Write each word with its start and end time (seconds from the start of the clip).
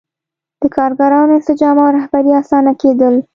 د 0.61 0.63
کارګرانو 0.75 1.35
انسجام 1.37 1.75
او 1.83 1.89
رهبري 1.97 2.31
اسانه 2.41 2.73
کېدل. 2.81 3.15